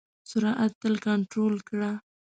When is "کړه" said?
1.69-1.91